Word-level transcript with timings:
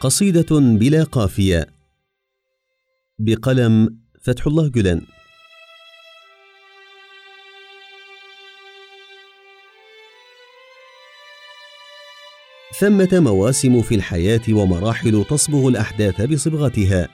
قصيدة 0.00 0.60
بلا 0.60 1.04
قافية. 1.04 1.66
بقلم 3.18 3.98
فتح 4.22 4.46
الله 4.46 4.68
جلان 4.68 5.00
ثمة 12.78 13.08
مواسم 13.12 13.82
في 13.82 13.94
الحياة 13.94 14.40
ومراحل 14.50 15.24
تصبغ 15.30 15.68
الأحداث 15.68 16.22
بصبغتها. 16.22 17.08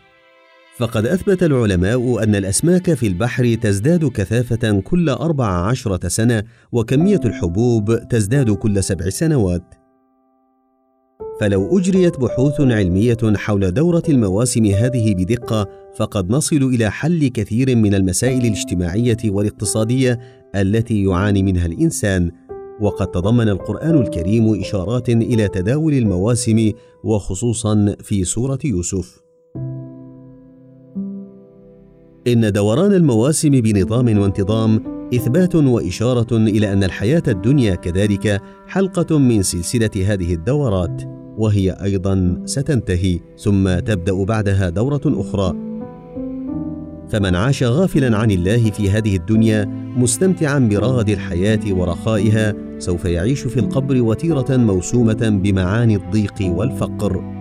فقد 0.76 1.06
أثبت 1.06 1.42
العلماء 1.42 2.22
أن 2.22 2.34
الأسماك 2.34 2.94
في 2.94 3.06
البحر 3.06 3.54
تزداد 3.54 4.04
كثافة 4.04 4.80
كل 4.80 5.08
أربع 5.08 5.68
عشرة 5.68 6.08
سنة 6.08 6.44
وكمية 6.72 7.20
الحبوب 7.24 8.08
تزداد 8.08 8.50
كل 8.50 8.84
سبع 8.84 9.08
سنوات. 9.08 9.79
فلو 11.40 11.78
أجريت 11.78 12.20
بحوث 12.20 12.60
علمية 12.60 13.16
حول 13.36 13.70
دورة 13.74 14.02
المواسم 14.08 14.64
هذه 14.66 15.14
بدقة 15.14 15.68
فقد 15.96 16.30
نصل 16.30 16.56
إلى 16.56 16.90
حل 16.90 17.28
كثير 17.28 17.76
من 17.76 17.94
المسائل 17.94 18.46
الاجتماعية 18.46 19.16
والاقتصادية 19.24 20.20
التي 20.54 21.04
يعاني 21.04 21.42
منها 21.42 21.66
الإنسان. 21.66 22.30
وقد 22.80 23.06
تضمن 23.06 23.48
القرآن 23.48 23.98
الكريم 23.98 24.60
إشارات 24.60 25.08
إلى 25.08 25.48
تداول 25.48 25.94
المواسم 25.94 26.72
وخصوصا 27.04 27.96
في 28.02 28.24
سورة 28.24 28.58
يوسف. 28.64 29.20
إن 32.26 32.52
دوران 32.52 32.92
المواسم 32.92 33.50
بنظام 33.50 34.18
وانتظام 34.18 34.82
إثبات 35.14 35.54
وإشارة 35.54 36.36
إلى 36.36 36.72
أن 36.72 36.84
الحياة 36.84 37.22
الدنيا 37.28 37.74
كذلك 37.74 38.40
حلقة 38.66 39.18
من 39.18 39.42
سلسلة 39.42 39.90
هذه 40.06 40.34
الدورات. 40.34 41.19
وهي 41.38 41.70
أيضا 41.70 42.42
ستنتهي 42.44 43.20
ثم 43.38 43.78
تبدأ 43.78 44.24
بعدها 44.24 44.68
دورة 44.68 45.00
أخرى. 45.06 45.54
فمن 47.08 47.34
عاش 47.34 47.62
غافلا 47.62 48.16
عن 48.16 48.30
الله 48.30 48.70
في 48.70 48.90
هذه 48.90 49.16
الدنيا 49.16 49.64
مستمتعا 49.96 50.58
برغد 50.58 51.08
الحياة 51.08 51.60
ورخائها 51.70 52.54
سوف 52.78 53.04
يعيش 53.04 53.40
في 53.40 53.60
القبر 53.60 54.02
وتيرة 54.02 54.56
موسومة 54.56 55.40
بمعاني 55.42 55.96
الضيق 55.96 56.34
والفقر. 56.42 57.40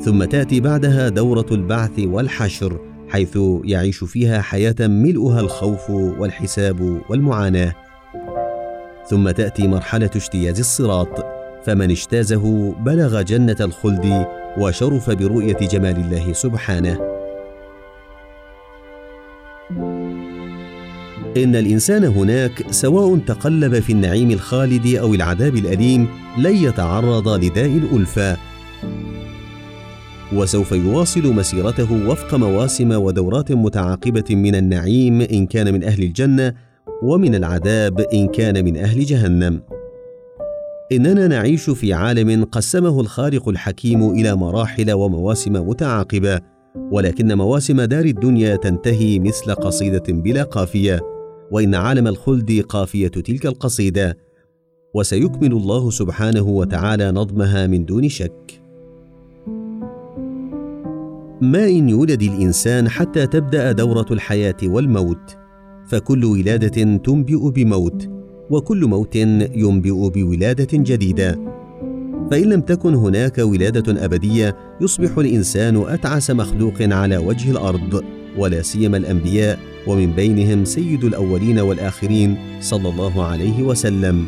ثم 0.00 0.24
تأتي 0.24 0.60
بعدها 0.60 1.08
دورة 1.08 1.46
البعث 1.52 1.98
والحشر 1.98 2.80
حيث 3.08 3.38
يعيش 3.64 4.04
فيها 4.04 4.40
حياة 4.40 4.74
ملؤها 4.80 5.40
الخوف 5.40 5.90
والحساب 5.90 7.00
والمعاناة. 7.10 7.74
ثم 9.08 9.30
تأتي 9.30 9.68
مرحلة 9.68 10.10
اجتياز 10.16 10.58
الصراط. 10.58 11.43
فمن 11.66 11.90
اجتازه 11.90 12.72
بلغ 12.72 13.22
جنة 13.22 13.56
الخلد 13.60 14.26
وشرف 14.58 15.10
برؤية 15.10 15.56
جمال 15.56 15.96
الله 15.96 16.32
سبحانه. 16.32 17.00
إن 21.36 21.56
الإنسان 21.56 22.04
هناك 22.04 22.70
سواء 22.70 23.18
تقلب 23.18 23.78
في 23.78 23.92
النعيم 23.92 24.30
الخالد 24.30 24.94
أو 24.94 25.14
العذاب 25.14 25.54
الأليم 25.54 26.08
لن 26.38 26.56
يتعرض 26.56 27.28
لداء 27.28 27.66
الألفة. 27.66 28.36
وسوف 30.32 30.72
يواصل 30.72 31.34
مسيرته 31.34 32.08
وفق 32.10 32.34
مواسم 32.34 32.92
ودورات 32.92 33.52
متعاقبة 33.52 34.24
من 34.30 34.54
النعيم 34.54 35.20
إن 35.20 35.46
كان 35.46 35.74
من 35.74 35.84
أهل 35.84 36.02
الجنة 36.02 36.54
ومن 37.02 37.34
العذاب 37.34 38.00
إن 38.00 38.28
كان 38.28 38.64
من 38.64 38.76
أهل 38.76 39.04
جهنم. 39.04 39.60
إننا 40.92 41.28
نعيش 41.28 41.70
في 41.70 41.92
عالم 41.92 42.44
قسمه 42.44 43.00
الخالق 43.00 43.48
الحكيم 43.48 44.10
إلى 44.10 44.34
مراحل 44.34 44.92
ومواسم 44.92 45.52
متعاقبة 45.52 46.40
ولكن 46.90 47.38
مواسم 47.38 47.80
دار 47.80 48.04
الدنيا 48.04 48.56
تنتهي 48.56 49.18
مثل 49.18 49.54
قصيدة 49.54 50.02
بلا 50.08 50.42
قافية 50.42 51.00
وإن 51.50 51.74
عالم 51.74 52.08
الخلد 52.08 52.64
قافية 52.68 53.08
تلك 53.08 53.46
القصيدة 53.46 54.18
وسيكمل 54.94 55.52
الله 55.52 55.90
سبحانه 55.90 56.48
وتعالى 56.48 57.10
نظمها 57.10 57.66
من 57.66 57.84
دون 57.84 58.08
شك. 58.08 58.60
ما 61.40 61.68
إن 61.68 61.88
يولد 61.88 62.22
الإنسان 62.22 62.88
حتى 62.88 63.26
تبدأ 63.26 63.72
دورة 63.72 64.06
الحياة 64.10 64.56
والموت 64.62 65.36
فكل 65.86 66.24
ولادة 66.24 66.96
تنبئ 66.96 67.50
بموت 67.50 68.13
وكل 68.50 68.86
موت 68.86 69.16
ينبئ 69.16 70.08
بولادة 70.08 70.68
جديدة. 70.72 71.38
فإن 72.30 72.44
لم 72.44 72.60
تكن 72.60 72.94
هناك 72.94 73.38
ولادة 73.38 74.04
أبدية 74.04 74.56
يصبح 74.80 75.18
الإنسان 75.18 75.76
أتعس 75.76 76.30
مخلوق 76.30 76.82
على 76.82 77.16
وجه 77.16 77.50
الأرض 77.50 78.04
ولا 78.38 78.62
سيما 78.62 78.96
الأنبياء 78.96 79.58
ومن 79.86 80.12
بينهم 80.12 80.64
سيد 80.64 81.04
الأولين 81.04 81.58
والآخرين 81.58 82.36
صلى 82.60 82.88
الله 82.88 83.24
عليه 83.24 83.62
وسلم. 83.62 84.26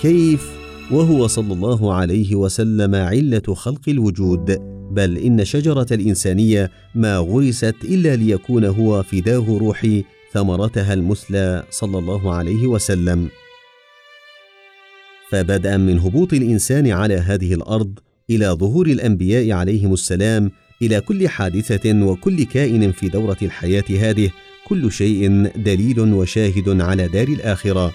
كيف؟ 0.00 0.50
وهو 0.92 1.26
صلى 1.26 1.52
الله 1.52 1.94
عليه 1.94 2.34
وسلم 2.34 2.94
علة 2.94 3.54
خلق 3.54 3.88
الوجود. 3.88 4.58
بل 4.90 5.18
إن 5.18 5.44
شجرة 5.44 5.86
الإنسانية 5.92 6.70
ما 6.94 7.16
غرست 7.18 7.76
إلا 7.84 8.16
ليكون 8.16 8.64
هو 8.64 9.02
فداه 9.02 9.58
روح 9.58 9.86
ثمرتها 10.32 10.94
المثلى 10.94 11.64
صلى 11.70 11.98
الله 11.98 12.32
عليه 12.32 12.66
وسلم. 12.66 13.28
فبدءا 15.32 15.76
من 15.76 15.98
هبوط 15.98 16.32
الإنسان 16.32 16.90
على 16.90 17.14
هذه 17.14 17.54
الأرض 17.54 17.98
إلى 18.30 18.46
ظهور 18.46 18.86
الأنبياء 18.86 19.52
عليهم 19.52 19.92
السلام 19.92 20.50
إلى 20.82 21.00
كل 21.00 21.28
حادثة 21.28 22.06
وكل 22.06 22.44
كائن 22.44 22.92
في 22.92 23.08
دورة 23.08 23.36
الحياة 23.42 23.84
هذه 23.90 24.30
كل 24.68 24.92
شيء 24.92 25.50
دليل 25.56 26.00
وشاهد 26.00 26.80
على 26.80 27.08
دار 27.08 27.28
الآخرة. 27.28 27.92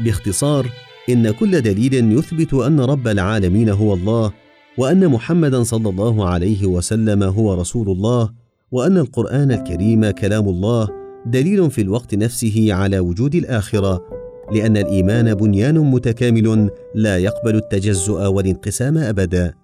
باختصار 0.00 0.66
إن 1.08 1.30
كل 1.30 1.60
دليل 1.60 2.18
يثبت 2.18 2.54
أن 2.54 2.80
رب 2.80 3.08
العالمين 3.08 3.68
هو 3.68 3.94
الله 3.94 4.32
وأن 4.78 5.08
محمدا 5.08 5.62
صلى 5.62 5.88
الله 5.88 6.28
عليه 6.28 6.66
وسلم 6.66 7.22
هو 7.22 7.54
رسول 7.54 7.88
الله 7.88 8.32
وأن 8.70 8.96
القرآن 8.96 9.52
الكريم 9.52 10.10
كلام 10.10 10.48
الله 10.48 10.88
دليل 11.26 11.70
في 11.70 11.80
الوقت 11.80 12.14
نفسه 12.14 12.66
على 12.70 12.98
وجود 12.98 13.34
الآخرة. 13.34 14.19
لأن 14.52 14.76
الإيمان 14.76 15.34
بنيان 15.34 15.78
متكامل 15.78 16.70
لا 16.94 17.18
يقبل 17.18 17.56
التجزؤ 17.56 18.26
والانقسام 18.26 18.98
أبدا. 18.98 19.59